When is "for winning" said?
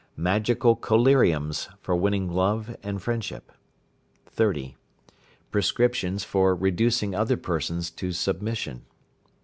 1.79-2.27